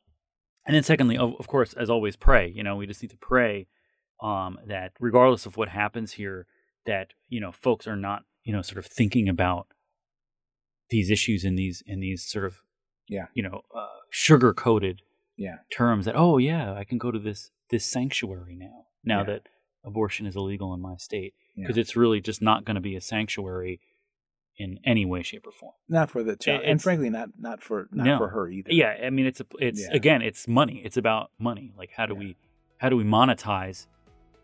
and 0.67 0.75
then 0.75 0.83
secondly, 0.83 1.19
of, 1.19 1.35
of 1.39 1.47
course, 1.47 1.73
as 1.75 1.91
always, 1.91 2.17
pray. 2.17 2.49
You 2.49 2.63
know, 2.63 2.77
we 2.77 2.87
just 2.87 3.03
need 3.03 3.11
to 3.11 3.17
pray 3.19 3.67
um, 4.23 4.59
that 4.67 4.93
regardless 5.01 5.45
of 5.47 5.57
what 5.57 5.69
happens 5.69 6.13
here, 6.13 6.47
that 6.87 7.09
you 7.29 7.41
know, 7.41 7.53
folks 7.53 7.87
are 7.87 7.97
not 7.97 8.23
you 8.45 8.53
know 8.53 8.63
sort 8.63 8.79
of 8.79 8.87
thinking 8.87 9.29
about 9.29 9.67
these 10.91 11.11
issues 11.11 11.45
in 11.45 11.55
these 11.57 11.83
in 11.87 12.01
these 12.01 12.25
sort 12.27 12.45
of 12.45 12.57
Yeah. 13.09 13.27
you 13.35 13.43
know 13.43 13.63
uh, 13.75 13.87
sugar 14.11 14.53
coated 14.53 15.03
yeah. 15.37 15.57
terms 15.75 16.05
that 16.05 16.15
oh 16.17 16.39
yeah 16.39 16.75
I 16.75 16.85
can 16.85 16.99
go 16.99 17.11
to 17.11 17.19
this 17.19 17.51
this 17.71 17.85
sanctuary 17.91 18.55
now 18.55 18.85
now 19.03 19.21
Yeah. 19.21 19.25
that 19.25 19.43
abortion 19.83 20.27
is 20.27 20.37
illegal 20.37 20.73
in 20.75 20.81
my 20.81 20.97
state 20.97 21.35
Yeah. 21.57 21.65
because 21.67 21.79
it's 21.79 21.97
really 21.97 22.21
just 22.21 22.43
not 22.43 22.65
going 22.65 22.75
to 22.75 22.81
be 22.83 22.97
a 22.97 23.01
sanctuary 23.01 23.81
in 24.57 24.79
any 24.85 25.05
way 25.05 25.23
shape 25.23 25.47
or 25.47 25.53
form. 25.53 25.73
Not 25.89 26.11
for 26.11 26.23
the 26.23 26.37
child, 26.37 26.63
and 26.65 26.81
frankly, 26.81 27.11
not 27.11 27.31
not 27.39 27.63
for 27.63 27.89
not 27.93 28.07
No. 28.07 28.19
for 28.19 28.29
her 28.29 28.49
either. 28.49 28.73
Yeah, 28.73 28.97
I 29.05 29.11
mean 29.11 29.27
it's 29.27 29.41
a 29.41 29.47
it's 29.59 29.83
Yeah. 29.83 29.95
again 29.95 30.23
it's 30.23 30.47
money. 30.47 30.81
It's 30.85 30.97
about 30.97 31.31
money. 31.39 31.73
Like 31.77 31.91
how 31.97 32.07
do 32.07 32.15
Yeah. 32.15 32.19
we 32.21 32.37
how 32.79 32.89
do 32.89 32.97
we 32.97 33.05
monetize 33.05 33.87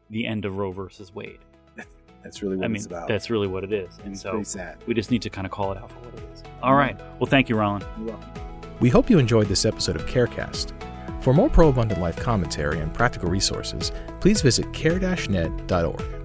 the 0.08 0.26
end 0.26 0.44
of 0.44 0.56
Roe 0.56 0.72
versus 0.72 1.14
Wade? 1.14 1.38
That's 2.22 2.42
really 2.42 2.56
what 2.58 2.64
I 2.66 2.68
mean 2.68 2.76
it's 2.76 2.86
about. 2.86 3.08
that's 3.08 3.30
really 3.30 3.46
what 3.48 3.64
it 3.64 3.72
is. 3.72 3.98
And 4.04 4.12
it's 4.12 4.20
so 4.22 4.30
pretty 4.32 4.44
sad. 4.44 4.76
we 4.86 4.92
just 4.92 5.10
need 5.10 5.22
to 5.22 5.30
kind 5.30 5.46
of 5.46 5.50
call 5.52 5.72
it 5.72 5.78
out 5.78 5.90
for 5.90 5.98
what 6.00 6.14
it 6.18 6.28
is. 6.34 6.42
All 6.62 6.74
right. 6.74 6.98
Well, 7.18 7.26
thank 7.30 7.48
you, 7.48 7.56
Roland. 7.56 7.86
You're 7.96 8.08
welcome. 8.08 8.30
We 8.80 8.90
hope 8.90 9.08
you 9.08 9.18
enjoyed 9.18 9.46
this 9.46 9.64
episode 9.64 9.96
of 9.96 10.04
CareCast. 10.06 10.72
For 11.22 11.32
more 11.32 11.48
pro 11.48 11.68
abundant 11.68 11.98
life 12.00 12.16
commentary 12.16 12.78
and 12.80 12.92
practical 12.92 13.30
resources, 13.30 13.90
please 14.20 14.42
visit 14.42 14.70
care-net.org. 14.74 16.19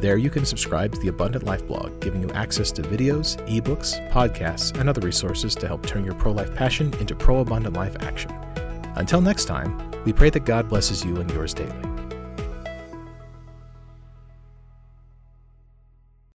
There 0.00 0.16
you 0.16 0.30
can 0.30 0.46
subscribe 0.46 0.94
to 0.94 0.98
the 0.98 1.08
Abundant 1.08 1.44
Life 1.44 1.66
blog, 1.66 2.00
giving 2.00 2.22
you 2.22 2.30
access 2.30 2.72
to 2.72 2.80
videos, 2.80 3.36
ebooks, 3.46 4.00
podcasts, 4.10 4.74
and 4.80 4.88
other 4.88 5.02
resources 5.02 5.54
to 5.56 5.66
help 5.66 5.84
turn 5.84 6.06
your 6.06 6.14
pro 6.14 6.32
life 6.32 6.54
passion 6.54 6.94
into 7.00 7.14
pro 7.14 7.40
abundant 7.40 7.76
life 7.76 7.96
action. 8.00 8.32
Until 8.96 9.20
next 9.20 9.44
time, 9.44 9.90
we 10.06 10.14
pray 10.14 10.30
that 10.30 10.46
God 10.46 10.70
blesses 10.70 11.04
you 11.04 11.16
and 11.16 11.30
yours 11.30 11.52
daily. 11.52 11.89